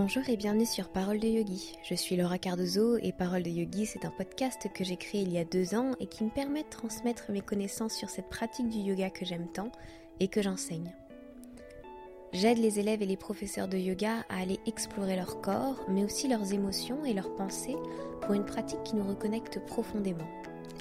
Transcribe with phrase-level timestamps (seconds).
[0.00, 1.76] Bonjour et bienvenue sur Parole de Yogi.
[1.82, 5.32] Je suis Laura Cardozo et Parole de Yogi, c'est un podcast que j'ai créé il
[5.32, 8.68] y a deux ans et qui me permet de transmettre mes connaissances sur cette pratique
[8.68, 9.72] du yoga que j'aime tant
[10.20, 10.94] et que j'enseigne.
[12.32, 16.28] J'aide les élèves et les professeurs de yoga à aller explorer leur corps, mais aussi
[16.28, 17.76] leurs émotions et leurs pensées
[18.20, 20.28] pour une pratique qui nous reconnecte profondément.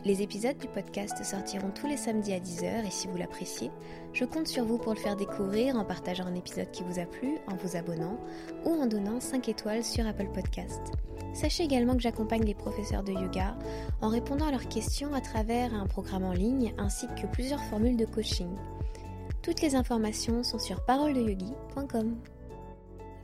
[0.06, 3.72] Les épisodes du podcast sortiront tous les samedis à 10h et si vous l'appréciez,
[4.14, 7.06] je compte sur vous pour le faire découvrir en partageant un épisode qui vous a
[7.06, 8.18] plu, en vous abonnant
[8.66, 10.82] ou en donnant 5 étoiles sur Apple Podcast.
[11.34, 13.58] Sachez également que j'accompagne les professeurs de yoga
[14.02, 17.98] en répondant à leurs questions à travers un programme en ligne ainsi que plusieurs formules
[17.98, 18.56] de coaching.
[19.42, 22.18] Toutes les informations sont sur paroledeyogi.com.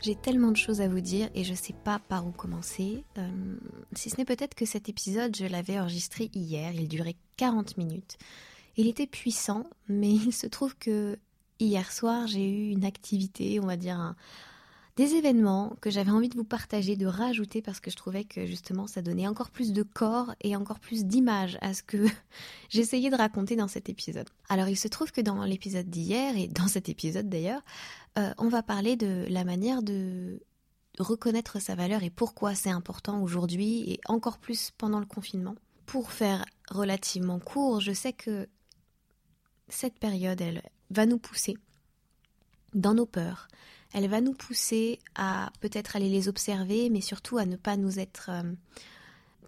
[0.03, 3.05] J'ai tellement de choses à vous dire et je sais pas par où commencer.
[3.17, 3.55] Euh,
[3.93, 8.17] si ce n'est peut-être que cet épisode, je l'avais enregistré hier, il durait 40 minutes.
[8.75, 11.17] Il était puissant, mais il se trouve que
[11.61, 14.13] hier soir, j'ai eu une activité, on va dire
[14.95, 18.45] des événements que j'avais envie de vous partager, de rajouter parce que je trouvais que
[18.45, 22.05] justement ça donnait encore plus de corps et encore plus d'image à ce que
[22.69, 24.29] j'essayais de raconter dans cet épisode.
[24.49, 27.61] Alors il se trouve que dans l'épisode d'hier et dans cet épisode d'ailleurs,
[28.19, 30.39] euh, on va parler de la manière de
[30.99, 35.55] reconnaître sa valeur et pourquoi c'est important aujourd'hui et encore plus pendant le confinement.
[35.87, 38.47] Pour faire relativement court, je sais que
[39.69, 41.57] cette période, elle va nous pousser
[42.73, 43.47] dans nos peurs,
[43.93, 47.99] elle va nous pousser à peut-être aller les observer, mais surtout à ne pas nous
[47.99, 48.51] être, euh,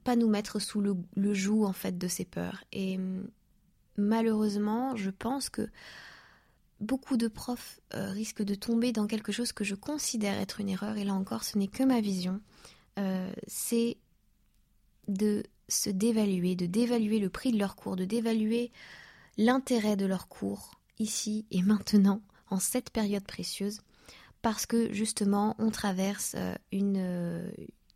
[0.03, 2.63] pas nous mettre sous le, joug en fait de ces peurs.
[2.71, 2.99] Et
[3.97, 5.67] malheureusement, je pense que
[6.79, 10.69] beaucoup de profs euh, risquent de tomber dans quelque chose que je considère être une
[10.69, 10.95] erreur.
[10.97, 12.39] Et là encore, ce n'est que ma vision.
[12.99, 13.97] Euh, c'est
[15.07, 18.71] de se dévaluer, de dévaluer le prix de leur cours, de dévaluer
[19.37, 23.81] l'intérêt de leur cours ici et maintenant, en cette période précieuse
[24.45, 27.49] parce que justement on traverse euh, une, euh,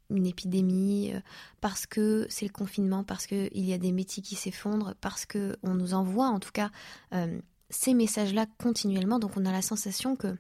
[0.10, 1.20] une épidémie, euh,
[1.62, 5.76] parce que c'est le confinement, parce qu'il y a des métiers qui s'effondrent, parce qu'on
[5.76, 6.72] nous envoie en tout cas
[7.70, 9.20] ces messages-là continuellement.
[9.20, 10.36] Donc on a la sensation que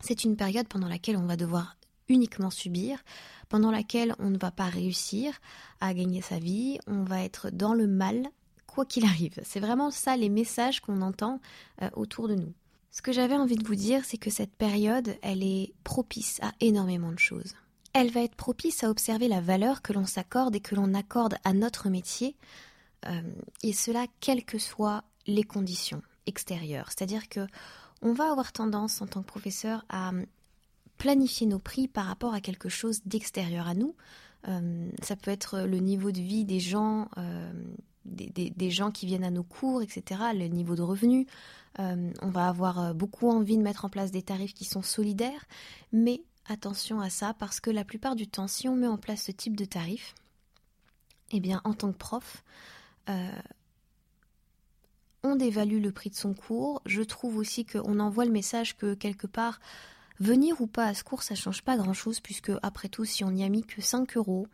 [0.00, 1.78] c'est une période pendant laquelle on va devoir
[2.10, 3.02] uniquement subir,
[3.48, 5.40] pendant laquelle on ne va pas réussir
[5.80, 8.28] à gagner sa vie, on va être dans le mal,
[8.66, 9.40] quoi qu'il arrive.
[9.42, 11.40] C'est vraiment ça les messages qu'on entend
[11.94, 12.52] autour de nous.
[12.90, 16.52] Ce que j'avais envie de vous dire, c'est que cette période, elle est propice à
[16.60, 17.54] énormément de choses.
[17.92, 21.36] Elle va être propice à observer la valeur que l'on s'accorde et que l'on accorde
[21.44, 22.36] à notre métier,
[23.06, 23.22] euh,
[23.62, 26.88] et cela quelles que soient les conditions extérieures.
[26.88, 27.46] C'est-à-dire que
[28.02, 30.12] on va avoir tendance en tant que professeur à
[30.98, 33.94] planifier nos prix par rapport à quelque chose d'extérieur à nous.
[34.48, 37.52] Euh, ça peut être le niveau de vie des gens, euh,
[38.04, 41.26] des, gens qui viennent à nos cours, etc., le niveau de revenu.
[41.78, 44.82] Euh, on va avoir euh, beaucoup envie de mettre en place des tarifs qui sont
[44.82, 45.46] solidaires,
[45.92, 49.22] mais attention à ça parce que la plupart du temps, si on met en place
[49.24, 50.14] ce type de tarif,
[51.30, 52.42] eh bien, en tant que prof,
[53.08, 53.30] euh,
[55.22, 56.82] on dévalue le prix de son cours.
[56.86, 59.60] Je trouve aussi qu'on envoie le message que quelque part,
[60.18, 63.30] venir ou pas à ce cours, ça change pas grand-chose puisque après tout, si on
[63.30, 64.48] n'y a mis que 5 euros,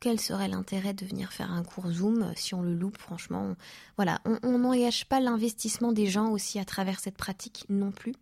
[0.00, 3.56] quel serait l'intérêt de venir faire un cours Zoom euh, si on le loupe franchement?
[3.96, 8.14] Voilà, on n'engage pas l'investissement des gens aussi à travers cette pratique non plus.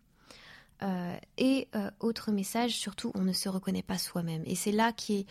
[0.83, 4.43] Euh, et euh, autre message, surtout, on ne se reconnaît pas soi-même.
[4.47, 5.27] Et c'est là qui est,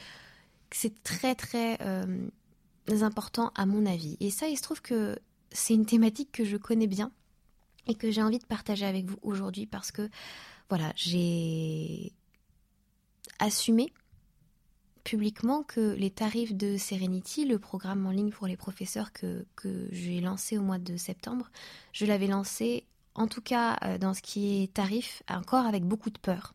[0.72, 1.78] c'est très très
[3.01, 4.17] important à mon avis.
[4.19, 5.17] Et ça, il se trouve que
[5.51, 7.12] c'est une thématique que je connais bien
[7.88, 10.09] et que j'ai envie de partager avec vous aujourd'hui parce que
[10.69, 12.12] voilà, j'ai
[13.39, 13.91] assumé
[15.06, 19.88] publiquement que les tarifs de Serenity, le programme en ligne pour les professeurs que, que
[19.92, 21.50] j'ai lancé au mois de septembre,
[21.94, 26.10] je l'avais lancé en tout cas euh, dans ce qui est tarif, encore avec beaucoup
[26.10, 26.54] de peur.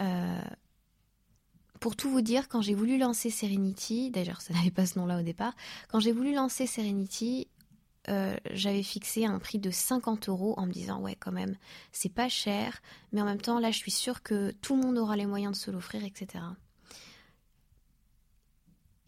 [0.00, 0.40] Euh,
[1.78, 5.20] pour tout vous dire, quand j'ai voulu lancer Serenity, d'ailleurs ça n'avait pas ce nom-là
[5.20, 5.54] au départ,
[5.88, 7.46] quand j'ai voulu lancer Serenity,
[8.08, 11.56] euh, j'avais fixé un prix de 50 euros en me disant ouais quand même
[11.92, 12.82] c'est pas cher,
[13.12, 15.52] mais en même temps là je suis sûre que tout le monde aura les moyens
[15.52, 16.42] de se l'offrir, etc.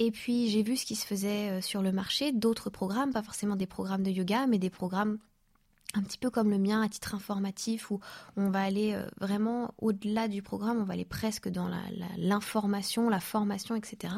[0.05, 3.23] Et puis j'ai vu ce qui se faisait euh, sur le marché, d'autres programmes, pas
[3.23, 5.19] forcément des programmes de yoga, mais des programmes
[5.95, 8.01] un petit peu comme le mien à titre informatif où
[8.37, 11.71] on va aller euh, vraiment au-delà du programme, on va aller presque dans
[12.19, 14.13] l'information, la, formation, etc.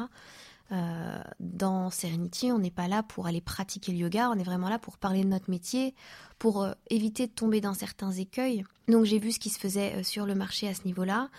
[0.71, 4.69] Euh, dans Serenity, on n'est pas là pour aller pratiquer le yoga, on est vraiment
[4.69, 5.93] là pour parler de notre métier,
[6.39, 8.63] pour éviter de tomber dans certains écueils.
[8.87, 11.29] Donc j'ai vu ce qui se faisait sur le marché à ce niveau-là.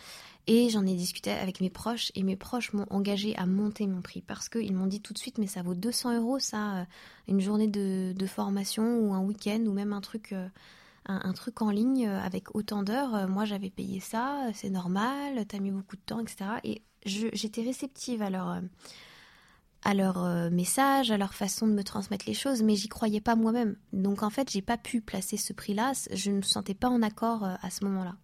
[0.49, 4.01] Et j'en ai discuté avec mes proches et mes proches m'ont engagé à monter mon
[4.01, 6.85] prix parce qu'ils m'ont dit tout de suite mais ça vaut 200 euros ça, euh,
[7.27, 10.49] une journée de, formation ou un week-end ou même un truc, euh,
[11.07, 15.71] un, truc en ligne avec autant d'heures, moi j'avais payé ça, c'est normal, t'as mis
[15.71, 16.45] beaucoup de temps, etc.
[16.65, 18.61] Et j'étais réceptive à leur,
[19.83, 23.37] à leur message, à leur façon de me transmettre les choses, mais j'y croyais pas
[23.37, 23.77] moi-même.
[23.93, 27.01] Donc en fait, j'ai pas pu placer ce prix-là, je ne me sentais pas en
[27.03, 28.17] accord à ce moment-là.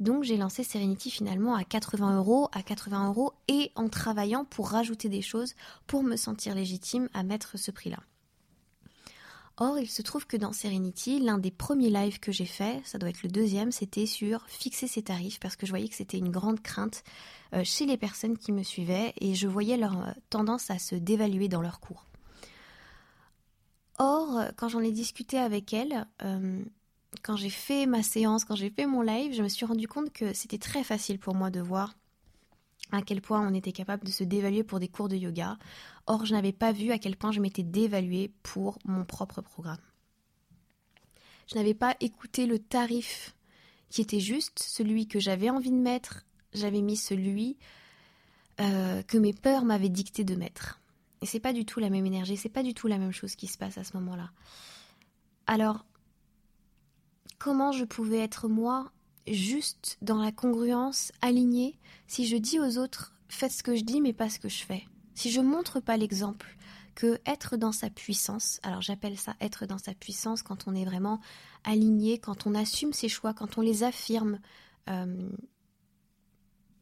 [0.00, 4.70] Donc j'ai lancé Serenity finalement à 80 euros, à 80 euros et en travaillant pour
[4.70, 5.54] rajouter des choses
[5.86, 8.00] pour me sentir légitime à mettre ce prix-là.
[9.56, 12.98] Or, il se trouve que dans Serenity, l'un des premiers lives que j'ai fait, ça
[12.98, 16.18] doit être le deuxième, c'était sur fixer ses tarifs parce que je voyais que c'était
[16.18, 17.04] une grande crainte
[17.52, 20.96] euh, chez les personnes qui me suivaient et je voyais leur euh, tendance à se
[20.96, 22.06] dévaluer dans leurs cours.
[23.98, 26.64] Or, quand j'en ai discuté avec elles, euh,
[27.22, 30.12] quand j'ai fait ma séance, quand j'ai fait mon live, je me suis rendu compte
[30.12, 31.94] que c'était très facile pour moi de voir
[32.92, 35.58] à quel point on était capable de se dévaluer pour des cours de yoga.
[36.06, 39.80] Or, je n'avais pas vu à quel point je m'étais dévaluée pour mon propre programme.
[41.46, 43.34] Je n'avais pas écouté le tarif
[43.88, 46.24] qui était juste, celui que j'avais envie de mettre.
[46.52, 47.56] J'avais mis celui
[48.60, 50.80] euh, que mes peurs m'avaient dicté de mettre.
[51.22, 53.34] Et c'est pas du tout la même énergie, c'est pas du tout la même chose
[53.34, 54.30] qui se passe à ce moment-là.
[55.46, 55.84] Alors,
[57.44, 58.90] comment je pouvais être moi,
[59.26, 64.00] juste dans la congruence, alignée, si je dis aux autres faites ce que je dis
[64.00, 64.84] mais pas ce que je fais.
[65.14, 66.56] Si je montre pas l'exemple
[66.94, 70.86] que être dans sa puissance, alors j'appelle ça être dans sa puissance quand on est
[70.86, 71.20] vraiment
[71.64, 74.40] aligné, quand on assume ses choix, quand on les affirme,
[74.88, 75.28] euh,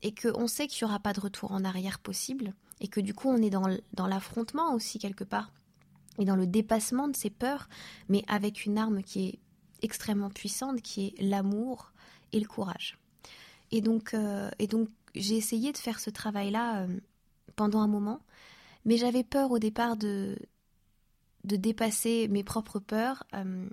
[0.03, 3.14] et qu'on sait qu'il n'y aura pas de retour en arrière possible, et que du
[3.14, 5.50] coup on est dans, l'affrontement aussi quelque part,
[6.20, 7.69] et dans le dépassement de ses peurs,
[8.09, 9.38] mais avec une arme qui est
[9.82, 11.93] extrêmement puissante qui est l'amour
[12.32, 12.99] et le courage.
[13.70, 17.00] Et donc, euh, donc j'ai essayé de faire ce travail-là euh,
[17.56, 18.20] pendant un moment,
[18.84, 20.38] mais j'avais peur au départ de,
[21.44, 23.25] de dépasser mes propres peurs.
[23.34, 23.69] Euh,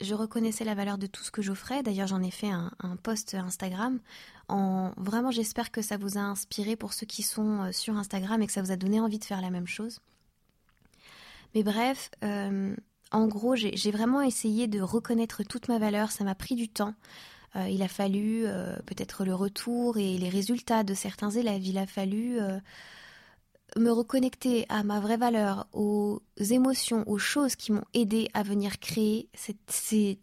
[0.00, 1.82] je reconnaissais la valeur de tout ce que j'offrais.
[1.82, 4.00] D'ailleurs, j'en ai fait un, un, post Instagram.
[4.48, 8.46] En vraiment, j'espère que ça vous a inspiré pour ceux qui sont sur Instagram et
[8.46, 10.00] que ça vous a donné envie de faire la même chose.
[11.54, 12.10] Mais bref,
[13.14, 16.10] en gros, j'ai vraiment essayé de reconnaître toute ma valeur.
[16.10, 16.94] Ça m'a pris du temps.
[17.54, 21.64] Euh, il a fallu euh, peut-être le retour et les résultats de certains élèves.
[21.64, 22.58] Il a fallu euh,
[23.76, 28.80] me reconnecter à ma vraie valeur, aux émotions, aux choses qui m'ont aidé à venir
[28.80, 29.28] créer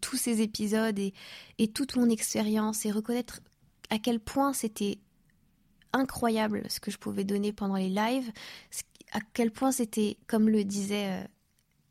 [0.02, 1.14] tous ces épisodes et,
[1.56, 3.40] et toute mon expérience et reconnaître
[3.88, 4.98] à quel point c'était
[5.94, 8.30] incroyable ce que je pouvais donner pendant les lives,
[9.12, 11.26] à quel point c'était, comme le disait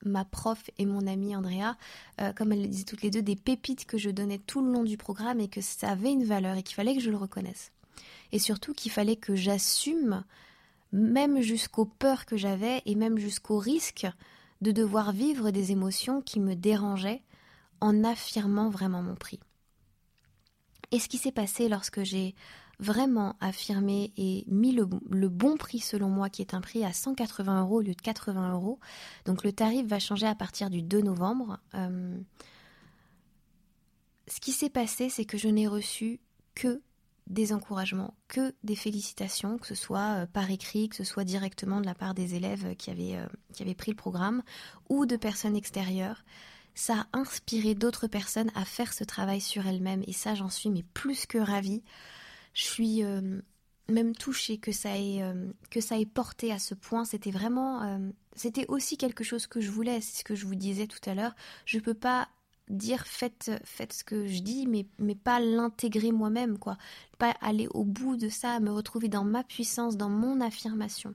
[0.04, 1.76] ma prof et mon amie Andrea,
[2.20, 4.72] euh, comme elles le disaient toutes les deux, des pépites que je donnais tout le
[4.72, 7.18] long du programme et que ça avait une valeur et qu'il fallait que je le
[7.18, 7.72] reconnaisse.
[8.32, 10.24] Et surtout qu'il fallait que j'assume,
[10.92, 14.08] même jusqu'aux peurs que j'avais et même jusqu'au risque
[14.62, 17.22] de devoir vivre des émotions qui me dérangeaient
[17.80, 19.40] en affirmant vraiment mon prix.
[20.92, 22.36] Et ce qui s'est passé lorsque j'ai
[22.82, 24.86] vraiment affirmé et mis le,
[25.30, 28.54] bon prix selon moi, qui est un prix à 180 euros au lieu de 80
[28.54, 28.80] euros.
[29.26, 31.60] Donc le tarif va changer à partir du 2 novembre.
[31.76, 32.20] Euh,
[34.28, 36.20] ce qui s'est passé, c'est que je n'ai reçu
[36.56, 36.82] que
[37.28, 41.82] des encouragements, que des félicitations, que ce soit euh, par écrit, que ce soit directement
[41.82, 44.42] de la part des élèves qui avaient, euh, qui avaient pris le programme,
[44.90, 46.24] ou de personnes extérieures.
[46.74, 50.72] Ça a inspiré d'autres personnes à faire ce travail sur elles-mêmes, et ça j'en suis
[50.72, 51.84] mais plus que ravie.
[52.54, 53.42] Je suis euh,
[53.90, 57.06] même touchée que ça ait euh, que ça ait porté à ce point.
[57.06, 60.02] C'était vraiment, euh, c'était aussi quelque chose que je voulais.
[60.02, 61.36] C'est ce que je vous disais tout à l'heure.
[61.66, 62.30] Je peux pas
[62.70, 66.78] dire faites faites ce que je dis, mais mais pas l'intégrer moi-même quoi.
[67.18, 71.14] Pas aller au bout de ça, me retrouver dans ma puissance, dans mon affirmation.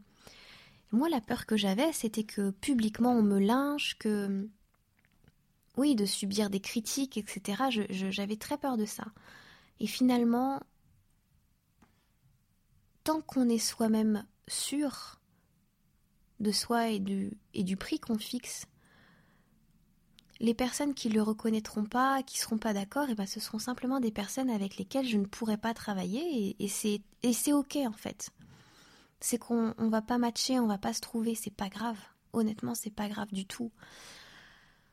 [0.92, 4.48] Moi, la peur que j'avais, c'était que publiquement on me lynche, que
[5.76, 7.86] oui, de subir des critiques, etc.
[7.90, 9.04] J'avais très peur de ça.
[9.80, 10.60] Et finalement,
[13.06, 15.20] tant qu'on est soi-même sûr
[16.40, 18.66] de soi et du, prix qu'on fixe,
[20.40, 23.24] les personnes qui ne le reconnaîtront pas, qui ne seront pas d'accord, et eh ben
[23.24, 27.76] ce seront simplement des personnes avec lesquelles je ne pourrai pas travailler et, c'est ok
[27.76, 28.30] en fait.
[29.20, 31.98] C'est qu'on ne va pas matcher, on va pas se trouver, c'est pas grave.
[32.32, 33.70] Honnêtement, c'est pas grave du tout.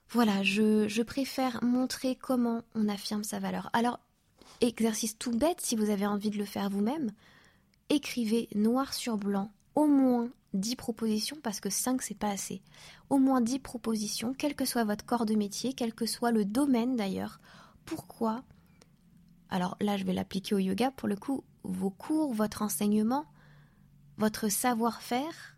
[0.09, 3.71] Voilà, je préfère montrer comment on affirme sa valeur.
[3.73, 3.99] Alors,
[4.61, 7.11] exercice tout bête, si vous avez envie de le faire vous-même,
[7.89, 12.61] écrivez noir sur blanc au moins 10 propositions parce que 5 c'est pas assez.
[13.09, 16.45] Au moins 10 propositions, quel que soit votre corps de métier, quel que soit le
[16.45, 17.39] domaine d'ailleurs.
[17.85, 18.43] Pourquoi?
[19.49, 23.25] Alors là, je vais l'appliquer au yoga pour le coup, vos cours, votre enseignement,
[24.17, 25.57] votre savoir-faire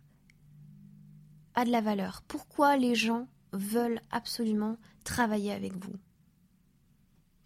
[1.54, 2.22] a de la valeur.
[2.28, 5.94] Pourquoi les gens veulent absolument travailler avec vous?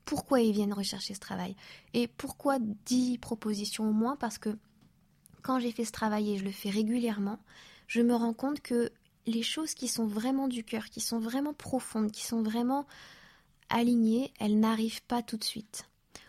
[0.05, 1.55] Pourquoi ils viennent rechercher ce travail?
[1.95, 4.17] Et pourquoi 10 propositions au moins?
[4.17, 4.59] Parce que
[5.42, 7.38] quand j'ai fait ce travail et je le fais régulièrement,
[7.87, 8.90] je me rends compte que
[9.26, 12.87] les choses qui sont vraiment du cœur, qui sont vraiment profondes, qui sont vraiment
[13.68, 15.87] alignées, elles n'arrivent pas tout de suite.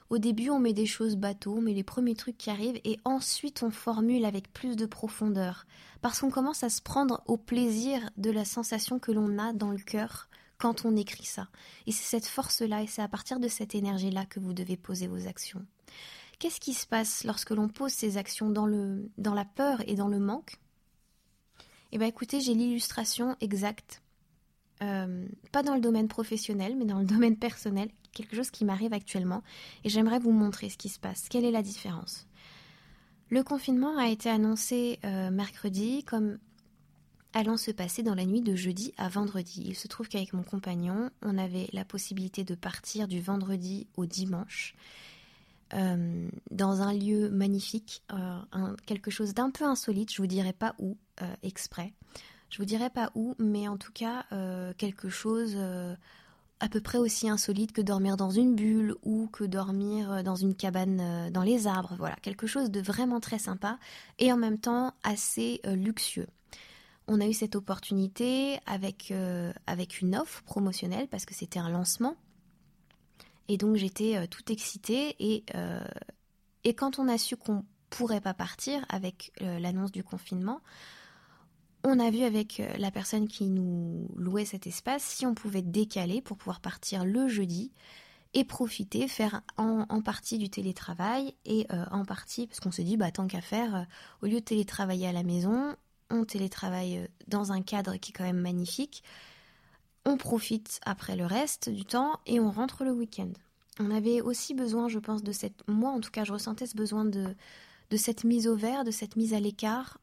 [0.09, 2.99] Au début, on met des choses bateaux, on met les premiers trucs qui arrivent et
[3.05, 5.65] ensuite on formule avec plus de profondeur.
[6.01, 9.71] Parce qu'on commence à se prendre au plaisir de la sensation que l'on a dans
[9.71, 10.27] le cœur
[10.57, 11.47] quand on écrit ça.
[11.87, 15.07] Et c'est cette force-là et c'est à partir de cette énergie-là que vous devez poser
[15.07, 15.65] vos actions.
[16.41, 20.17] Qu'est-ce qui se passe lorsque l'on pose ces actions dans, la peur et dans le
[20.17, 20.55] manque?
[21.91, 24.01] Eh bien écoutez, j'ai l'illustration exacte.
[24.81, 28.91] Euh, pas dans le domaine professionnel, mais dans le domaine personnel, quelque chose qui m'arrive
[28.91, 29.43] actuellement,
[29.83, 31.29] et j'aimerais vous montrer ce qui se passe.
[31.29, 32.25] Quelle est la différence?
[33.29, 36.39] Le confinement a été annoncé euh, mercredi comme
[37.33, 39.63] allant se passer dans la nuit de jeudi à vendredi.
[39.67, 44.07] Il se trouve qu'avec mon compagnon, on avait la possibilité de partir du vendredi au
[44.07, 44.73] dimanche.
[45.73, 50.75] Euh, dans un lieu magnifique, euh, quelque chose d'un peu insolite, je vous dirai pas
[50.79, 50.97] où,
[51.43, 51.93] exprès.
[52.49, 54.25] Je vous dirai pas où, mais en tout cas
[54.77, 55.55] quelque chose
[56.61, 60.35] à peu près aussi insolite que dormir dans une bulle ou que dormir euh, dans
[60.35, 61.95] une cabane euh, dans les arbres.
[61.97, 63.79] Voilà, quelque chose de vraiment très sympa
[64.19, 66.27] et en même temps assez euh, luxueux.
[67.07, 69.11] On a eu cette opportunité avec,
[69.67, 72.15] avec une offre promotionnelle parce que c'était un lancement.
[73.51, 75.15] Et donc j'étais tout excitée.
[75.19, 75.43] Et,
[76.63, 80.61] et quand on a su qu'on pourrait pas partir avec l'annonce du confinement,
[81.83, 85.61] on a vu avec euh, la personne qui nous louait cet espace si on pouvait
[85.61, 87.71] décaler pour pouvoir partir le jeudi
[88.33, 92.95] et profiter, faire en, partie du télétravail et euh, en partie, parce qu'on se dit,
[92.95, 93.83] bah, tant qu'à faire, euh,
[94.21, 95.75] au lieu de télétravailler à la maison,
[96.09, 99.03] on télétravaille dans un cadre qui est quand même magnifique,
[100.05, 103.31] on profite après le reste du temps et on rentre le week-end.
[103.79, 105.67] On avait aussi besoin, je pense, de cette...
[105.67, 107.35] Moi, en tout cas, je ressentais ce besoin de,
[107.95, 109.99] cette mise au vert, de cette mise à l'écart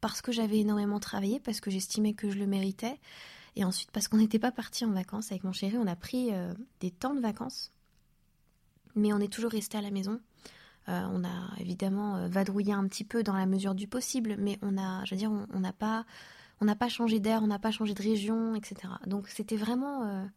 [0.00, 2.98] parce que j'avais énormément travaillé, parce que j'estimais que je le méritais.
[3.56, 6.32] Et ensuite, parce qu'on n'était pas parti en vacances avec mon chéri, on a pris
[6.32, 7.72] euh, des temps de vacances.
[8.94, 10.20] Mais on est toujours resté à la maison.
[10.88, 14.58] Euh, on a évidemment euh, vadrouillé un petit peu dans la mesure du possible, mais
[14.62, 16.06] on a, je veux on n'a pas,
[16.60, 18.92] on n'a pas changé d'air, on n'a pas changé de région, etc.
[19.06, 20.28] Donc c'était vraiment,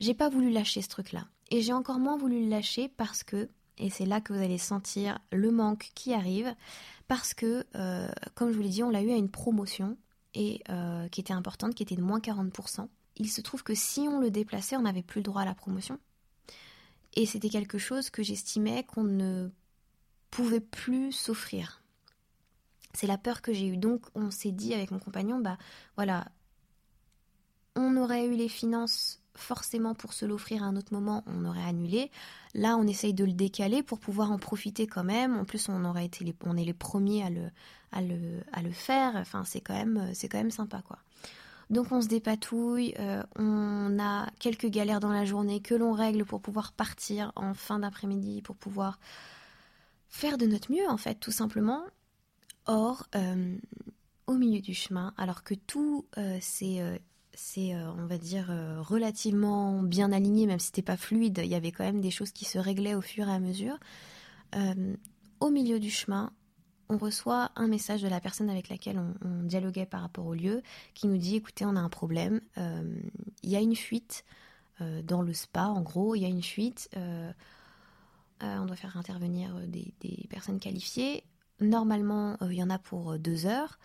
[0.00, 3.48] j'ai pas voulu lâcher ce truc-là, et j'ai encore moins voulu le lâcher parce que,
[3.78, 6.54] et c'est là que vous allez sentir le manque qui arrive,
[7.08, 9.96] parce que, euh, comme je vous l'ai dit, on l'a eu à une promotion
[10.34, 12.88] et euh, qui était importante, qui était de moins 40%.
[13.16, 15.54] Il se trouve que si on le déplaçait, on n'avait plus le droit à la
[15.54, 15.98] promotion.
[17.14, 19.48] Et c'était quelque chose que j'estimais qu'on ne
[20.30, 21.83] pouvait plus s'offrir.
[22.94, 23.76] C'est la peur que j'ai eue.
[23.76, 25.58] Donc on s'est dit avec mon compagnon, bah
[25.96, 26.26] voilà,
[27.76, 31.64] on aurait eu les finances forcément pour se l'offrir à un autre moment, on aurait
[31.64, 32.10] annulé.
[32.54, 35.36] Là, on essaye de le décaler pour pouvoir en profiter quand même.
[35.36, 37.50] En plus, on aurait été les, on est les premiers à le,
[38.52, 39.16] à le, faire.
[39.16, 40.98] Enfin, c'est quand même, c'est quand sympa, quoi.
[41.70, 42.94] Donc, on se dépatouille.
[42.98, 47.54] Euh, on a quelques galères dans la journée que l'on règle pour pouvoir partir en
[47.54, 48.98] fin d'après-midi, pour pouvoir
[50.08, 51.82] faire de notre mieux, en fait, tout simplement.
[52.66, 53.56] Or, euh,
[54.26, 58.46] au milieu du chemin, alors que tout euh, c'est euh, on va dire,
[58.80, 61.40] relativement bien aligné, même si c'était pas fluide.
[61.42, 63.76] Il y avait quand même des choses qui se réglaient au fur et à mesure.
[65.40, 66.32] Au milieu du chemin,
[66.88, 70.62] on reçoit un message de la personne avec laquelle on, dialoguait par rapport au lieu,
[70.94, 72.40] qui nous dit écoutez, on a un problème.
[73.42, 74.24] Il y a une fuite
[75.02, 76.88] dans le spa, en gros, il y a une fuite.
[78.40, 81.24] on doit faire intervenir des personnes qualifiées.
[81.60, 83.78] Normalement, il y en a pour deux heures.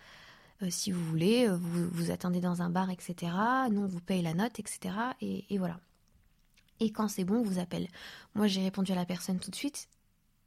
[0.62, 3.32] Euh, si vous voulez, euh, vous, vous attendez dans un bar, etc.
[3.70, 4.94] Nous, on vous paye la note, etc.
[5.20, 5.80] Et, voilà.
[6.80, 7.88] Et quand c'est bon, on vous appelle.
[8.34, 9.88] Moi, j'ai répondu à la personne tout de suite.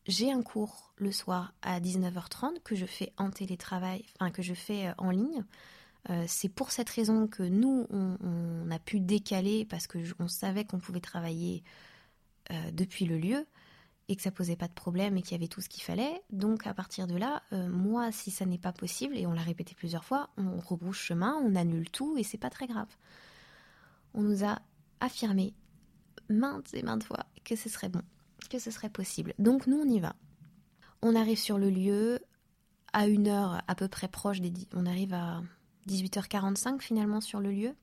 [0.06, 4.54] J'ai un cours le soir à 19h30 que je fais en télétravail, enfin que je
[4.54, 5.44] fais euh, en ligne.
[6.28, 11.00] c'est pour cette raison que nous, on, a pu décaler parce qu'on savait qu'on pouvait
[11.00, 11.64] travailler
[12.74, 13.46] depuis le lieu
[14.10, 16.22] et que ça posait pas de problème et qu'il y avait tout ce qu'il fallait.
[16.32, 19.42] Donc à partir de là, euh, moi, si ça n'est pas possible, et on l'a
[19.42, 22.90] répété plusieurs fois, on rebrouche chemin, on annule tout et c'est pas très grave.
[24.14, 24.60] On nous a
[25.00, 25.54] affirmé
[26.30, 28.02] maintes et maintes fois que ce serait bon,
[28.50, 29.34] que ce serait possible.
[29.40, 30.16] Donc nous, on y va.
[31.02, 32.20] On arrive sur le lieu
[32.94, 34.54] à une heure à peu près proche des...
[34.74, 35.42] On arrive à
[35.88, 37.76] 18h45 finalement sur le lieu.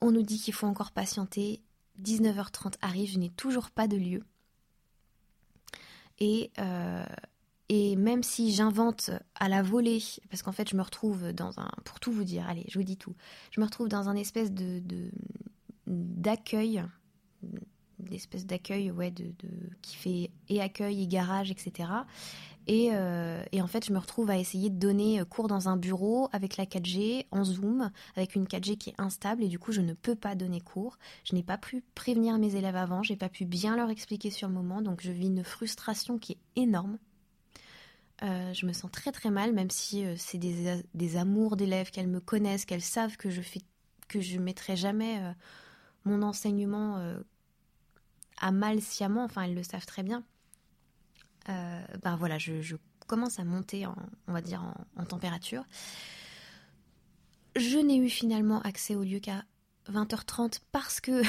[0.00, 1.62] On nous dit qu'il faut encore patienter.
[2.02, 4.24] 19h30 arrive, je n'ai toujours pas de lieu.
[6.18, 7.04] Et, euh,
[7.68, 11.70] et même si j'invente à la volée, parce qu'en fait je me retrouve dans un...
[11.84, 13.14] Pour tout vous dire, allez, je vous dis tout.
[13.50, 14.82] Je me retrouve dans un espèce de,
[15.86, 16.82] d'accueil,
[17.98, 19.32] d'espèce d'accueil ouais, de,
[19.80, 21.88] qui fait et accueil et garage, etc.
[22.70, 26.28] Euh, et, en fait, je me retrouve à essayer de donner cours dans un bureau
[26.32, 29.80] avec la 4G, en Zoom, avec une 4G qui est instable, et du coup, je
[29.80, 30.98] ne peux pas donner cours.
[31.24, 34.48] Je n'ai pas pu prévenir mes élèves avant, j'ai pas pu bien leur expliquer sur
[34.48, 36.98] le moment, donc je vis une frustration qui est énorme.
[38.22, 42.08] Euh, je me sens très très mal, même si euh, c'est des, amours d'élèves, qu'elles
[42.08, 43.62] me connaissent, qu'elles savent que je fais,
[44.08, 45.20] que je mettrai jamais
[46.04, 47.02] mon enseignement
[48.38, 49.24] à mal sciemment.
[49.24, 50.22] Enfin, elles le savent très bien.
[51.48, 53.96] Euh, ben voilà, je, commence à monter, en,
[54.26, 54.62] va dire,
[54.96, 55.64] en, température.
[57.56, 59.44] Je n'ai eu finalement accès au lieu qu'à
[59.90, 61.22] 20h30 parce que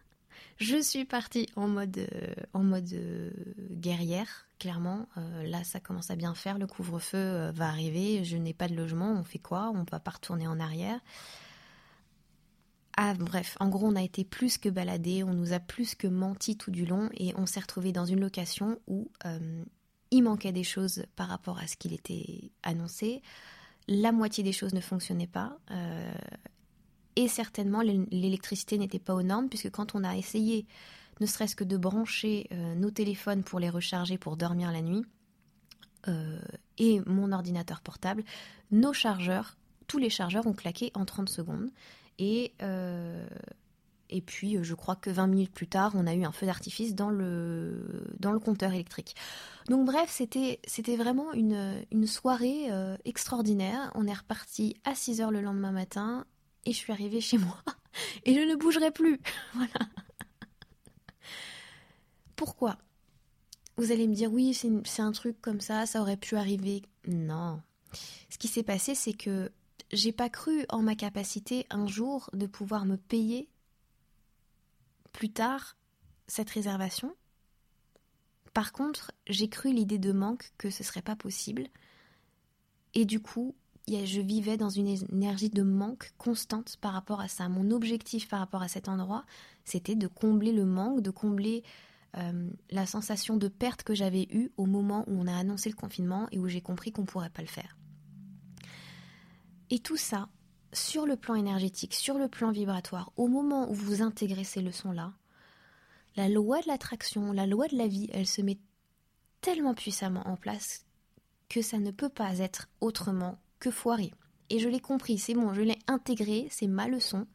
[0.58, 3.30] je suis partie en mode, euh, euh,
[3.70, 5.06] guerrière, clairement.
[5.44, 6.58] là, ça commence à bien faire.
[6.58, 8.24] Le couvre-feu va arriver.
[8.24, 9.12] Je n'ai pas de logement.
[9.12, 9.70] On fait quoi?
[9.74, 11.00] On ne va pas retourner en arrière.
[13.02, 16.06] Ah, bref, en gros, on a été plus que baladés, on nous a plus que
[16.06, 19.64] menti tout du long et on s'est retrouvé dans une location où euh,
[20.10, 23.22] il manquait des choses par rapport à ce qu'il était annoncé.
[23.88, 25.56] La moitié des choses ne fonctionnaient pas.
[25.70, 26.12] Euh,
[27.16, 30.66] et certainement, l'électricité n'était pas aux normes, puisque quand on a essayé,
[31.20, 35.06] ne serait-ce que de brancher euh, nos téléphones pour les recharger pour dormir la nuit,
[36.78, 38.24] et mon ordinateur portable,
[38.70, 41.70] nos chargeurs, tous les chargeurs ont claqué en 30 secondes.
[42.20, 43.26] Et, euh,
[44.10, 46.94] et puis, je crois que 20 minutes plus tard, on a eu un feu d'artifice
[46.94, 48.06] dans le,
[48.44, 49.16] compteur électrique.
[49.68, 50.60] Donc bref, c'était,
[50.96, 53.90] vraiment une, soirée euh, extraordinaire.
[53.94, 56.26] On est reparti à 6 heures le lendemain matin
[56.66, 57.56] et je suis arrivée chez moi.
[58.24, 59.18] Et je ne bougerai plus.
[59.54, 59.88] voilà.
[62.36, 62.78] Pourquoi?
[63.76, 66.82] Vous allez me dire, oui, c'est un truc comme ça, ça aurait pu arriver.
[67.08, 67.62] Non.
[68.28, 69.50] Ce qui s'est passé, c'est que
[69.92, 73.48] j'ai pas cru en ma capacité un jour de pouvoir me payer
[75.12, 75.76] plus tard
[76.26, 77.14] cette réservation.
[78.54, 81.68] Par contre, j'ai cru l'idée de manque que ce serait pas possible.
[82.94, 83.54] Et du coup,
[83.88, 87.48] je vivais dans une énergie de manque constante par rapport à ça.
[87.48, 89.24] Mon objectif par rapport à cet endroit,
[89.64, 91.62] c'était de combler le manque, de combler
[92.16, 95.76] euh, la sensation de perte que j'avais eue au moment où on a annoncé le
[95.76, 97.76] confinement et où j'ai compris qu'on ne pourrait pas le faire.
[99.70, 100.28] Et tout ça,
[100.72, 105.12] sur le plan énergétique, sur le plan vibratoire, au moment où vous intégrez ces leçons-là,
[106.16, 108.58] la loi de l'attraction, la loi de la vie, elle se met
[109.40, 110.84] tellement puissamment en place
[111.48, 114.12] que ça ne peut pas être autrement que foiré.
[114.50, 117.26] Et je l'ai compris, c'est bon, je l'ai intégré, c'est ma leçon.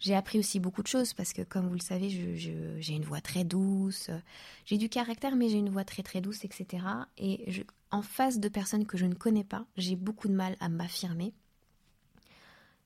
[0.00, 3.20] J'ai appris aussi beaucoup de choses parce que, comme vous le savez, j'ai une voix
[3.20, 4.10] très douce,
[4.64, 6.84] j'ai du caractère, mais j'ai une voix très très douce, etc.
[7.16, 10.68] Et en face de personnes que je ne connais pas, j'ai beaucoup de mal à
[10.68, 11.34] m'affirmer.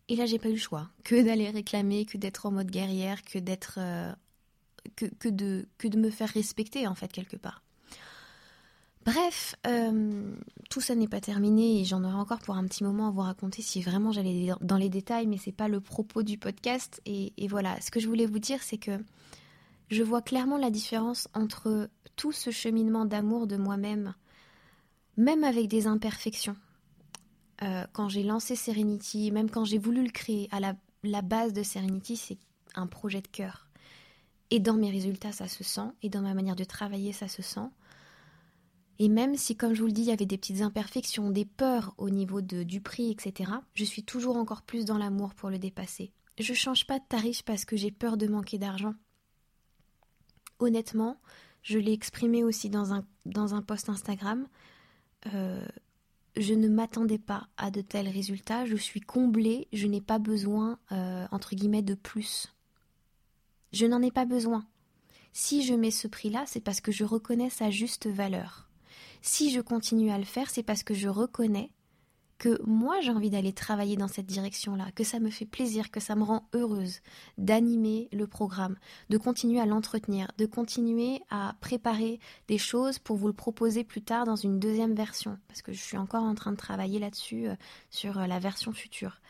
[0.08, 3.22] Et là, j'ai pas eu le choix que d'aller réclamer, que d'être en mode guerrière,
[3.22, 3.76] que d'être.
[3.78, 4.12] Euh,
[5.00, 7.62] de, me faire respecter, en fait, quelque part.
[9.04, 10.34] Bref, euh,
[10.70, 13.20] tout ça n'est pas terminé et j'en aurai encore pour un petit moment à vous
[13.20, 17.00] raconter si vraiment j'allais dans les détails, mais c'est pas le propos du podcast.
[17.06, 18.98] Et voilà, ce que je voulais vous dire, c'est que
[19.92, 24.14] je vois clairement la différence entre tout ce cheminement d'amour de moi-même,
[25.16, 26.56] même avec des imperfections,
[27.62, 31.62] euh, quand j'ai lancé Serenity, même quand j'ai voulu le créer, à la, base de
[31.62, 32.38] Serenity, c'est
[32.74, 33.68] un projet de cœur.
[34.50, 37.42] Et dans mes résultats, ça se sent, et dans ma manière de travailler, ça se
[37.42, 37.68] sent.
[38.98, 41.44] Et même si, comme je vous le dis, il y avait des petites imperfections, des
[41.44, 45.48] peurs au niveau de, du prix, etc., je suis toujours encore plus dans l'amour pour
[45.48, 46.12] le dépasser.
[46.38, 48.94] Je change pas de tarif parce que j'ai peur de manquer d'argent.
[50.58, 51.20] Honnêtement,
[51.62, 54.46] je l'ai exprimé aussi dans un, dans un post Instagram.
[55.32, 55.66] Euh,
[56.36, 60.78] je ne m'attendais pas à de tels résultats, je suis comblée, je n'ai pas besoin,
[60.90, 62.52] euh, entre guillemets, de plus.
[63.72, 64.66] Je n'en ai pas besoin.
[65.32, 68.68] Si je mets ce prix-là, c'est parce que je reconnais sa juste valeur.
[69.22, 71.70] Si je continue à le faire, c'est parce que je reconnais
[72.42, 76.00] que moi j'ai envie d'aller travailler dans cette direction-là, que ça me fait plaisir, que
[76.00, 76.98] ça me rend heureuse
[77.38, 78.76] d'animer le programme,
[79.10, 84.02] de continuer à l'entretenir, de continuer à préparer des choses pour vous le proposer plus
[84.02, 87.46] tard dans une deuxième version, parce que je suis encore en train de travailler là-dessus
[87.46, 87.54] euh,
[87.90, 89.20] sur euh, la version future.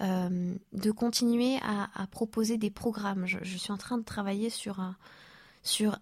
[0.00, 3.26] Euh, de continuer à, proposer des programmes.
[3.26, 4.96] Je, je, suis en train de travailler sur un,
[5.62, 5.98] sur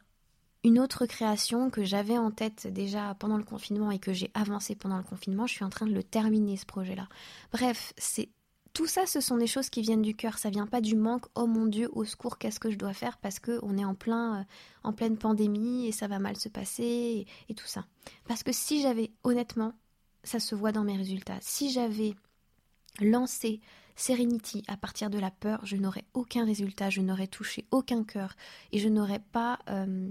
[0.62, 4.74] une autre création que j'avais en tête déjà pendant le confinement et que j'ai avancé
[4.74, 7.08] pendant le confinement, je suis en train de le terminer ce projet-là.
[7.52, 8.28] Bref, c'est
[8.72, 10.38] tout ça, ce sont des choses qui viennent du cœur.
[10.38, 11.26] Ça vient pas du manque.
[11.34, 13.18] Oh mon Dieu, au secours, qu'est-ce que je dois faire?
[13.18, 14.44] parce que on est en plein, euh,
[14.84, 17.84] en pleine pandémie et ça va mal se passer et, tout ça.
[18.28, 19.72] Parce que si j'avais, honnêtement,
[20.22, 21.38] ça se voit dans mes résultats.
[21.40, 22.14] Si j'avais
[23.00, 23.60] lancé
[23.96, 28.34] Serenity, à partir de la peur, je n'aurais aucun résultat, je n'aurais touché aucun cœur
[28.72, 30.10] et je n'aurais pas, euh,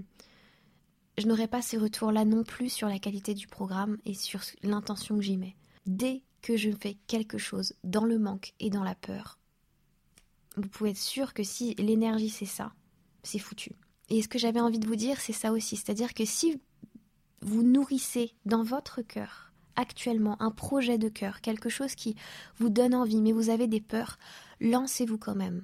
[1.19, 5.15] je n'aurais pas ces retours-là non plus sur la qualité du programme et sur l'intention
[5.15, 5.55] que j'y mets.
[5.85, 9.37] Dès que je fais quelque chose dans le manque et dans la peur,
[10.55, 12.73] vous pouvez être sûr que si l'énergie c'est ça,
[13.23, 13.73] c'est foutu.
[14.09, 16.59] Et ce que j'avais envie de vous dire, c'est ça aussi, c'est-à-dire que si
[17.41, 22.15] vous nourrissez dans votre cœur actuellement un projet de cœur, quelque chose qui
[22.57, 24.17] vous donne envie, mais vous avez des peurs,
[24.59, 25.63] lancez-vous quand même.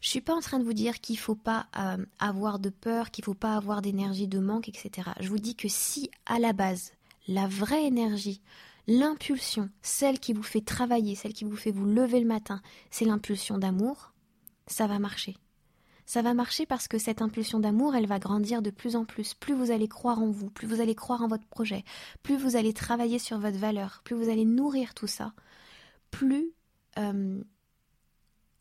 [0.00, 3.10] Je suis pas en train de vous dire qu'il faut pas euh, avoir de peur,
[3.10, 5.10] qu'il faut pas avoir d'énergie de manque, etc.
[5.20, 6.92] Je vous dis que si à la base,
[7.28, 8.40] la vraie énergie,
[8.86, 13.04] l'impulsion, celle qui vous fait travailler, celle qui vous fait vous lever le matin, c'est
[13.04, 14.12] l'impulsion d'amour,
[14.66, 15.36] ça va marcher
[16.06, 19.34] ça va marcher parce que cette impulsion d'amour, elle va grandir de plus en plus.
[19.34, 21.84] Plus vous allez croire en vous, plus vous allez croire en votre projet,
[22.22, 25.32] plus vous allez travailler sur votre valeur, plus vous allez nourrir tout ça,
[26.12, 26.52] plus,
[26.98, 27.42] euh,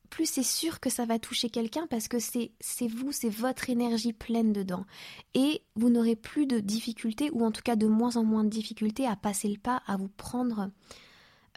[0.05, 2.51] plus c'est sûr que ça va toucher quelqu'un parce que c'est
[2.87, 4.85] vous, c'est votre énergie pleine dedans.
[5.33, 8.49] Et vous n'aurez plus de difficultés, ou en tout cas de moins en moins de
[8.49, 10.69] difficultés à passer le pas, à vous prendre,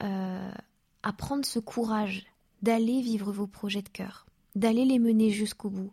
[0.02, 0.50] euh,
[1.02, 2.26] à prendre ce courage
[2.62, 5.92] d'aller vivre vos projets de cœur d'aller les mener jusqu'au bout.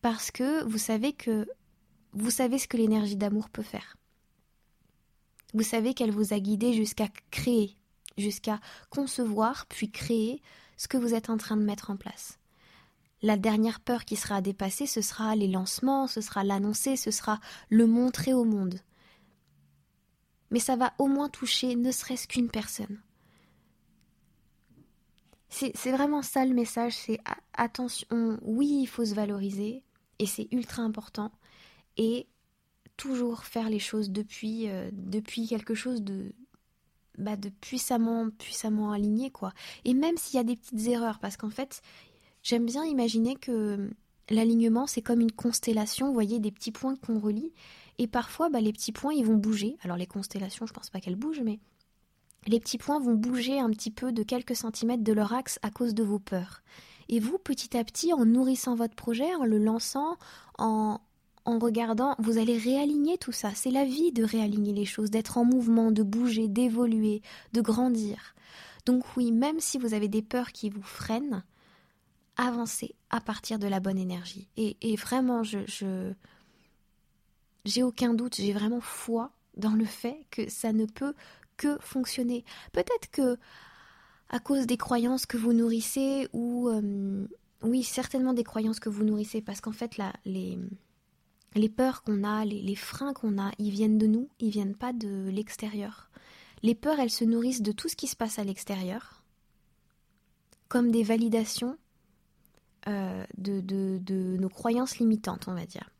[0.00, 1.48] Parce que vous savez que
[2.12, 3.96] vous savez ce que l'énergie d'amour peut faire.
[5.52, 7.76] Vous savez qu'elle vous a guidé jusqu'à créer,
[8.16, 10.40] jusqu'à concevoir, puis créer
[10.76, 12.38] ce que vous êtes en train de mettre en place.
[13.22, 17.10] La dernière peur qui sera à dépasser, ce sera les lancements, ce sera l'annoncer, ce
[17.10, 18.78] sera le montrer au monde.
[20.50, 23.00] Mais ça va au moins toucher ne serait-ce qu'une personne.
[25.48, 27.18] C'est vraiment ça le message, c'est
[27.54, 29.82] attention, oui, il faut se valoriser,
[30.18, 31.32] et c'est ultra important,
[31.96, 32.26] et
[32.98, 36.34] toujours faire les choses depuis, euh, depuis quelque chose de,
[37.18, 38.96] bah, de puissamment, puissamment
[39.32, 39.52] quoi.
[39.84, 41.82] Et même s'il y a des petites erreurs, parce qu'en fait,
[42.42, 43.90] j'aime bien imaginer que
[44.30, 47.52] l'alignement, c'est comme une constellation, vous voyez, des petits points qu'on relie,
[47.98, 49.76] et parfois, bah, les petits points, ils vont bouger.
[49.82, 51.58] Alors les constellations, je pense pas qu'elles bougent, mais
[52.46, 55.70] les petits points vont bouger un petit peu de quelques centimètres de leur axe à
[55.70, 56.62] cause de vos peurs.
[57.08, 60.16] Et vous, petit à petit, en nourrissant votre projet, en le lançant,
[60.58, 61.00] en,
[61.46, 63.52] en regardant, vous allez réaligner tout ça.
[63.54, 68.34] C'est la vie de réaligner les choses, d'être en mouvement, de bouger, d'évoluer, de grandir.
[68.84, 71.44] Donc oui, même si vous avez des peurs qui vous freinent,
[72.36, 74.48] avancez à partir de la bonne énergie.
[74.56, 76.12] Et, vraiment, je, je
[77.64, 81.14] j'ai aucun doute, j'ai vraiment foi dans le fait que ça ne peut
[81.56, 82.44] que fonctionner.
[82.72, 83.38] Peut-être que
[84.28, 87.26] à cause des croyances que vous nourrissez ou euh,
[87.62, 90.58] oui certainement des croyances que vous nourrissez parce qu'en fait là les
[91.54, 94.92] les peurs qu'on a, les, freins qu'on a, ils viennent de nous, ils viennent pas
[94.92, 96.10] de l'extérieur.
[96.62, 99.22] Les peurs, elles se nourrissent de tout ce qui se passe à l'extérieur,
[100.68, 101.78] comme des validations
[102.88, 105.90] euh, de, nos croyances limitantes, on va dire.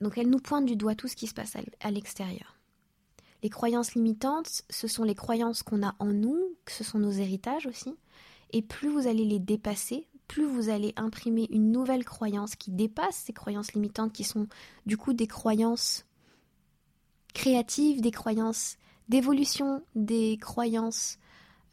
[0.00, 2.56] Donc elles nous pointent du doigt tout ce qui se passe à l'extérieur.
[3.42, 7.66] Les croyances limitantes, ce sont les croyances qu'on a en nous, ce sont nos héritages
[7.66, 7.94] aussi.
[8.52, 13.16] Et plus vous allez les dépasser, plus vous allez imprimer une nouvelle croyance qui dépasse
[13.16, 14.46] ces croyances limitantes qui sont
[14.86, 16.06] du coup des croyances
[17.34, 18.76] créatives, des croyances
[19.08, 21.18] d'évolution, des croyances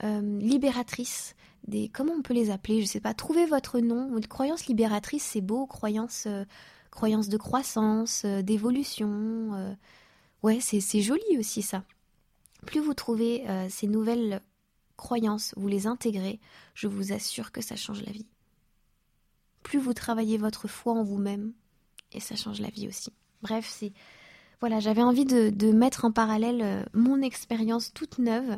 [0.04, 1.36] euh, libératrices,
[1.68, 4.18] des comment on peut les appeler, je sais pas, trouvez votre nom.
[4.18, 6.44] Une croyance libératrice, c'est beau, croyance, euh,
[6.90, 9.78] croyance de croissance, euh, d'évolution,
[10.42, 11.84] Ouais, c'est joli aussi ça.
[12.66, 14.40] Plus vous trouvez ces nouvelles
[14.96, 16.40] croyances, vous les intégrez,
[16.74, 18.28] je vous assure que ça change la vie.
[19.64, 21.54] Plus vous travaillez votre foi en vous-même,
[22.12, 23.12] et ça change la vie aussi.
[23.42, 23.94] Bref, c'est
[24.60, 28.58] voilà, j'avais envie de, mettre en parallèle euh, mon expérience toute neuve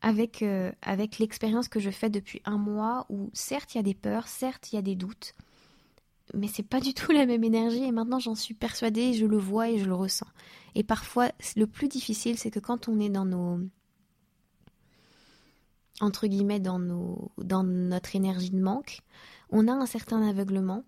[0.00, 3.84] avec, euh, avec l'expérience que je fais depuis un mois où certes il y a
[3.84, 5.34] des peurs, certes il y a des doutes,
[6.34, 9.36] mais c'est pas du tout la même énergie et maintenant j'en suis persuadée, je le
[9.36, 10.28] vois et je le ressens.
[10.74, 13.58] Et parfois, le plus difficile, c'est que quand on est dans nos
[16.00, 19.00] entre guillemets dans nos dans notre énergie de manque,
[19.52, 20.82] on a un certain aveuglement.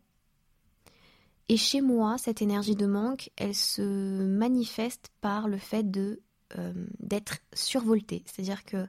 [1.48, 3.82] Et chez moi, cette énergie de manque, elle se
[4.26, 6.22] manifeste par le fait de
[6.58, 8.22] euh, d'être survoltée.
[8.26, 8.86] C'est-à-dire que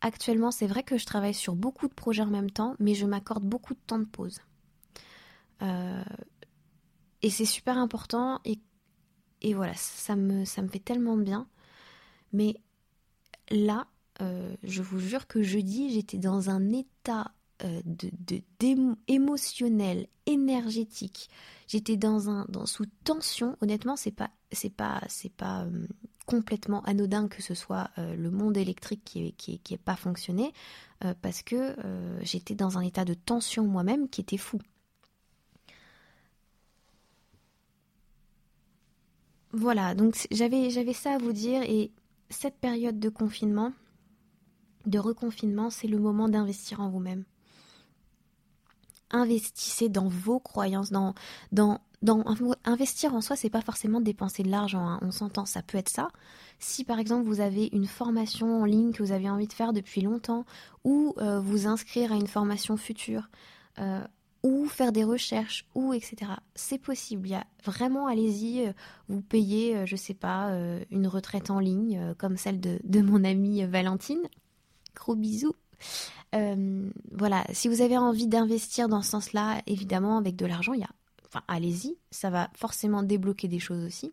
[0.00, 3.06] actuellement, c'est vrai que je travaille sur beaucoup de projets en même temps, mais je
[3.06, 4.40] m'accorde beaucoup de temps de pause.
[5.62, 6.04] Euh,
[7.22, 11.48] et c'est super important et, voilà, ça me, fait tellement bien.
[12.32, 12.56] Mais
[13.50, 13.88] là,
[14.20, 17.32] euh, je vous jure que jeudi, j'étais dans un état
[17.64, 21.28] euh, de, de émotionnel, énergétique.
[21.68, 23.56] J'étais dans un dans sous tension.
[23.60, 25.66] Honnêtement, c'est pas c'est pas c'est pas
[26.26, 30.52] complètement anodin que ce soit le monde électrique qui n'ait pas fonctionné,
[31.20, 31.74] parce que
[32.22, 34.58] j'étais dans un état de tension moi-même qui était fou.
[39.52, 41.92] Voilà, donc j'avais, j'avais ça à vous dire et
[42.30, 43.72] cette période de confinement,
[44.86, 47.24] de reconfinement, c'est le moment d'investir en vous-même.
[49.12, 51.14] Investissez dans vos croyances, dans,
[51.52, 52.24] dans, dans
[52.64, 54.86] investir en soi, c'est pas forcément dépenser de l'argent.
[54.86, 54.98] Hein.
[55.02, 56.08] On s'entend, ça peut être ça.
[56.58, 59.72] Si par exemple vous avez une formation en ligne que vous avez envie de faire
[59.72, 60.44] depuis longtemps,
[60.84, 63.28] ou euh, vous inscrire à une formation future,
[63.78, 64.04] euh,
[64.42, 66.32] ou faire des recherches, ou etc.
[66.56, 67.28] C'est possible.
[67.28, 68.72] Il y a vraiment, allez-y, euh,
[69.08, 70.50] vous payez, je sais pas,
[70.90, 74.22] une retraite en ligne comme celle de, mon amie Valentine.
[74.94, 75.54] Gros bisous.
[76.32, 80.88] Voilà, si vous avez envie d'investir dans ce sens-là, évidemment, avec de l'argent, a.
[81.26, 84.12] Enfin, allez-y, ça va forcément débloquer des choses aussi.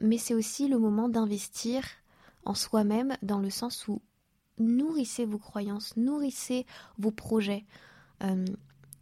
[0.00, 1.84] mais c'est aussi le moment d'investir
[2.44, 4.00] en soi-même dans le sens où
[4.58, 6.66] nourrissez vos croyances, nourrissez
[6.98, 7.64] vos projets.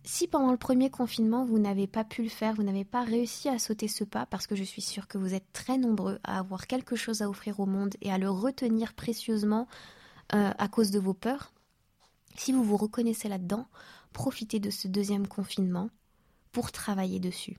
[0.04, 3.48] Si pendant le premier confinement, vous n'avez pas pu le faire, vous n'avez pas réussi
[3.48, 6.38] à sauter ce pas, parce que je suis sûre que vous êtes très nombreux à
[6.38, 9.68] avoir quelque chose à offrir au monde et à le retenir précieusement
[10.34, 11.52] euh, à cause de vos peurs,
[12.36, 13.66] si vous vous reconnaissez là-dedans,
[14.12, 15.90] profitez de ce deuxième confinement
[16.52, 17.58] pour travailler dessus,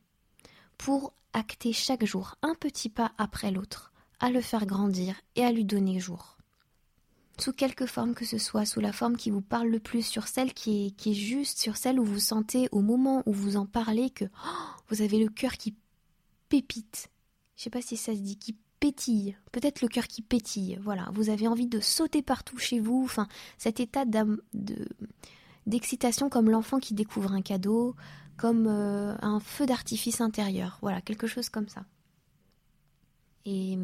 [0.78, 5.52] pour acter chaque jour un petit pas après l'autre, à le faire grandir et à
[5.52, 6.38] lui donner jour.
[7.40, 10.28] Sous quelque forme que ce soit, sous la forme qui vous parle le plus, sur
[10.28, 14.10] celle qui est, juste, sur celle où vous sentez au moment où vous en parlez
[14.10, 15.76] que oh, vous avez le cœur qui
[16.50, 17.10] pépite.
[17.56, 19.38] Je sais pas si ça se dit, qui pétille.
[19.52, 20.80] Peut-être le cœur qui pétille.
[20.84, 23.02] Voilà, vous avez envie de sauter partout chez vous.
[23.04, 24.06] Enfin, cet état
[25.66, 27.96] d'excitation comme l'enfant qui découvre un cadeau,
[28.38, 30.78] comme euh, un feu d'artifice intérieur.
[30.82, 31.86] Voilà, quelque chose comme ça.
[33.46, 33.78] Et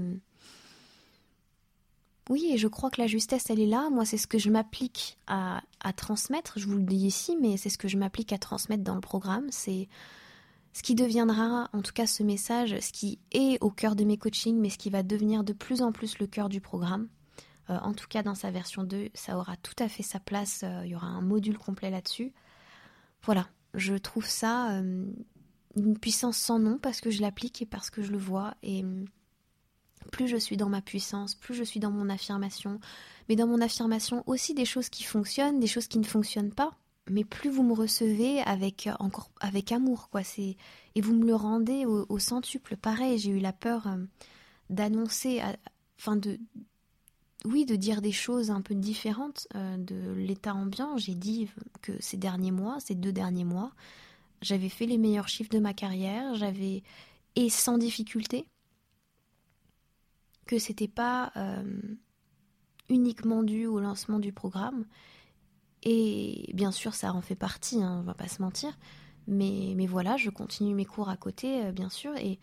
[2.30, 3.90] oui, et je crois que la justesse, elle est là.
[3.92, 5.62] Moi, c'est ce que je m'applique à,
[5.96, 6.58] transmettre.
[6.58, 9.02] Je vous le dis ici, mais c'est ce que je m'applique à transmettre dans le
[9.02, 9.46] programme.
[9.52, 9.88] C'est
[10.76, 14.18] ce qui deviendra, en tout cas, ce message, ce qui est au cœur de mes
[14.18, 17.08] coachings, mais ce qui va devenir de plus en plus le cœur du programme.
[17.70, 20.64] Euh, en tout cas, dans sa version 2, ça aura tout à fait sa place.
[20.66, 22.34] Euh, il y aura un module complet là-dessus.
[23.24, 25.06] Voilà, je trouve ça euh,
[25.78, 28.54] une puissance sans nom parce que je l'applique et parce que je le vois.
[28.62, 28.84] Et
[30.12, 32.82] plus je suis dans ma puissance, plus je suis dans mon affirmation,
[33.30, 36.78] mais dans mon affirmation aussi des choses qui fonctionnent, des choses qui ne fonctionnent pas,
[37.10, 40.58] mais plus vous me recevez avec encore avec amour quoi, c'est
[40.96, 42.78] et vous me le rendez au, centuple.
[42.78, 43.98] Pareil, j'ai eu la peur euh,
[44.70, 45.42] d'annoncer,
[46.00, 46.40] enfin de
[47.46, 50.98] oui, de dire des choses un peu différentes euh, de l'état ambiant.
[50.98, 51.48] J'ai dit
[51.82, 53.72] que ces derniers mois, ces deux derniers mois,
[54.42, 56.84] j'avais fait les meilleurs chiffres de ma carrière, j'avais
[57.36, 58.46] et sans difficulté
[60.48, 61.64] que c'était pas euh,
[62.90, 64.86] uniquement dû au lancement du programme.
[65.86, 68.78] Et bien sûr, ça en fait partie, hein, on va pas se mentir.
[69.28, 72.16] Mais, mais voilà, je continue mes cours à côté, euh, bien sûr.
[72.18, 72.40] Et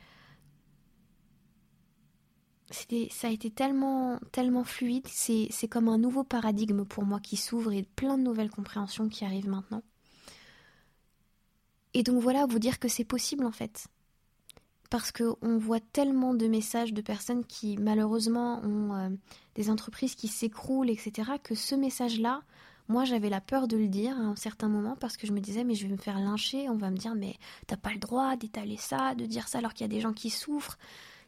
[3.11, 5.07] ça a été tellement, tellement fluide.
[5.09, 9.25] C'est comme un nouveau paradigme pour moi qui s'ouvre et plein de nouvelles compréhensions qui
[9.25, 9.83] arrivent maintenant.
[11.95, 13.87] Et donc voilà, vous dire que c'est possible en fait
[14.93, 19.09] parce qu'on voit tellement de messages de personnes qui malheureusement ont euh,
[19.55, 22.43] des entreprises qui s'écroulent, etc., que ce message-là,
[22.93, 25.41] moi j'avais la peur de le dire à un certain moment parce que je me
[25.41, 27.99] disais mais je vais me faire lyncher, on va me dire mais t'as pas le
[27.99, 30.79] droit d'étaler ça, de dire ça alors qu'il y a des gens qui souffrent.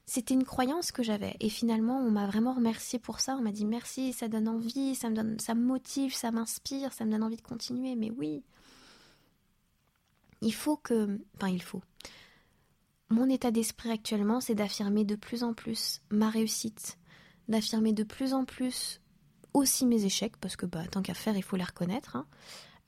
[0.07, 3.53] C'était une croyance que j'avais et finalement on m'a vraiment remercié pour ça, on m'a
[3.53, 7.23] dit merci, ça donne envie, ça me donne ça motive, ça m'inspire, ça me donne
[7.23, 8.45] envie de continuer mais oui.
[10.43, 11.81] Il faut que enfin il faut
[13.09, 16.99] mon état d'esprit actuellement, c'est d'affirmer de plus en plus ma réussite,
[17.49, 19.01] d'affirmer de plus en plus
[19.55, 22.27] aussi mes échecs, parce que bah, tant qu'à faire, il faut les reconnaître, hein.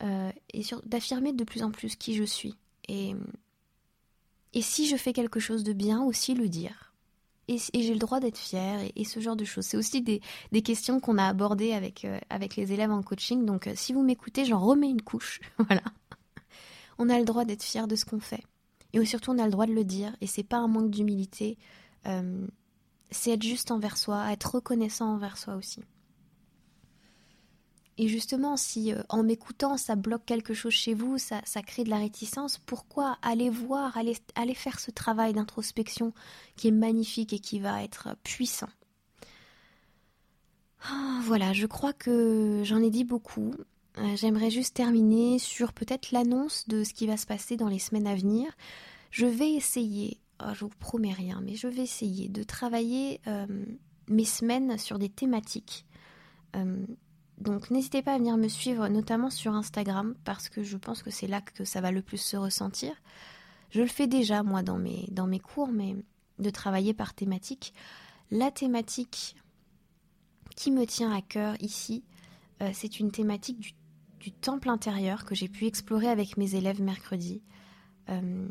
[0.03, 2.57] euh, et d'affirmer de plus en plus qui je suis.
[2.89, 3.15] Et,
[4.53, 6.93] et si je fais quelque chose de bien, aussi le dire.
[7.49, 9.65] Et, j'ai le droit d'être fière, et, ce genre de choses.
[9.65, 10.21] C'est aussi des,
[10.63, 14.03] questions qu'on a abordées avec, euh, avec les élèves en coaching, donc euh, si vous
[14.03, 15.41] m'écoutez, j'en remets une couche.
[15.59, 15.83] voilà.
[16.99, 18.43] On a le droit d'être fier de ce qu'on fait.
[18.93, 21.59] Et surtout, on a le droit de le dire, et c'est pas un manque d'humilité,
[23.11, 25.83] c'est être juste envers soi, être reconnaissant envers soi aussi.
[27.99, 31.91] Et justement, si euh, en m'écoutant, ça bloque quelque chose chez vous, ça, crée de
[31.91, 36.13] la réticence, pourquoi aller voir, aller, faire ce travail d'introspection
[36.57, 38.69] qui est magnifique et qui va être puissant?
[40.83, 43.55] Ah, Voilà, je crois que j'en ai dit beaucoup.
[43.99, 47.79] Euh, j'aimerais juste terminer sur peut-être l'annonce de ce qui va se passer dans les
[47.79, 48.53] semaines à venir.
[49.11, 53.23] Je vais essayer oh, je vous promets rien, mais je vais essayer de travailler
[54.09, 55.87] mes semaines sur des thématiques.
[57.39, 61.11] Donc n'hésitez pas à venir me suivre, notamment sur Instagram, parce que je pense que
[61.11, 62.95] c'est là que ça va le plus se ressentir.
[63.71, 65.97] Je le fais déjà, moi, dans mes, cours, mais
[66.39, 67.75] de travailler par thématique.
[68.31, 69.37] La thématique
[70.55, 72.05] qui me tient à cœur ici,
[72.63, 73.73] euh, c'est une thématique du,
[74.41, 77.43] temple intérieur que j'ai pu explorer avec mes élèves mercredi.
[78.09, 78.49] Euh,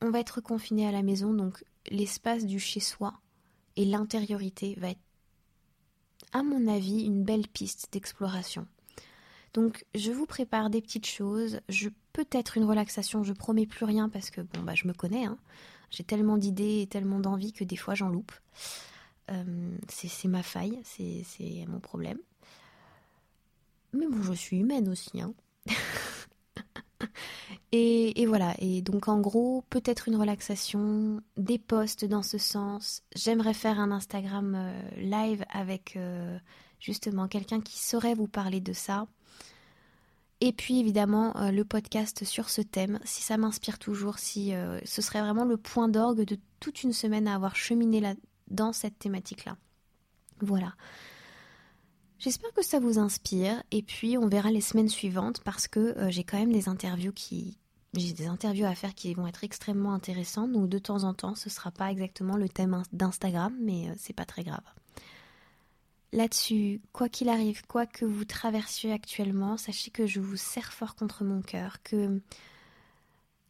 [0.00, 3.14] on va être confiné à la maison, donc l'espace du chez-soi
[3.76, 5.01] et l'intériorité va être,
[6.32, 8.66] à mon avis, une belle piste d'exploration.
[9.54, 14.08] Donc je vous prépare des petites choses, je peut-être une relaxation, je promets plus rien
[14.08, 15.38] parce que bon bah je me connais, hein.
[15.90, 18.32] j'ai tellement d'idées et tellement d'envies que des fois j'en loupe.
[19.30, 22.18] Euh, c'est ma faille, c'est mon problème.
[23.92, 25.20] Mais bon, je suis humaine aussi.
[25.20, 25.34] Hein.
[27.72, 33.02] et, voilà, et donc en gros, peut-être une relaxation, des posts dans ce sens.
[33.14, 36.38] J'aimerais faire un Instagram euh, live avec euh,
[36.78, 39.06] justement quelqu'un qui saurait vous parler de ça.
[40.40, 44.52] Et puis évidemment le podcast sur ce thème, si ça m'inspire toujours, si
[44.84, 48.14] ce serait vraiment le point d'orgue de toute une semaine à avoir cheminé là,
[48.50, 49.56] dans cette thématique-là.
[50.40, 50.74] Voilà.
[52.22, 56.08] J'espère que ça vous inspire et puis on verra les semaines suivantes parce que euh,
[56.12, 57.58] j'ai quand même des interviews qui
[57.94, 61.34] j'ai des interviews à faire qui vont être extrêmement intéressantes donc de temps en temps
[61.34, 64.62] ce sera pas exactement le thème d'Instagram mais euh, c'est pas très grave.
[66.12, 70.94] Là-dessus, quoi qu'il arrive, quoi que vous traversiez actuellement, sachez que je vous serre fort
[70.94, 72.20] contre mon cœur, que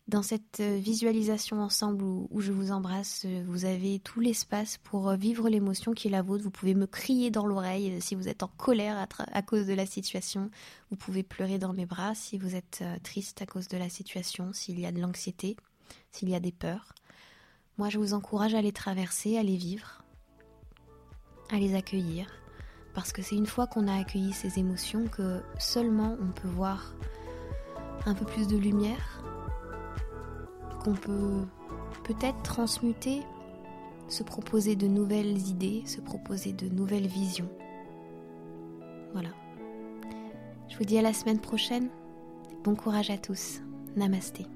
[0.08, 5.08] dans cette euh, visualisation ensemble où, je vous embrasse, euh, vous avez tout l'espace pour
[5.08, 6.42] euh, vivre l'émotion qui est la vôtre.
[6.42, 9.86] Vous pouvez me crier dans l'oreille si vous êtes en colère à, cause de la
[9.86, 10.50] situation.
[10.90, 14.52] Vous pouvez pleurer dans mes bras si vous êtes triste à cause de la situation,
[14.52, 15.56] s'il y a de l'anxiété,
[16.10, 16.94] s'il y a des peurs.
[17.78, 20.04] Moi, je vous encourage à les traverser, à les vivre,
[21.50, 22.26] à les accueillir.
[22.92, 26.92] Parce que c'est une fois qu'on a accueilli ces émotions que seulement on peut voir
[28.04, 29.21] un peu plus de lumière,
[30.82, 31.44] qu'on peut
[32.04, 33.22] peut-être transmuter,
[34.08, 37.48] se proposer de nouvelles idées, se proposer de nouvelles visions.
[39.12, 39.30] Voilà.
[40.68, 41.88] Je vous dis à la semaine prochaine.
[42.64, 43.60] Bon courage à tous.
[43.96, 44.46] Namasté.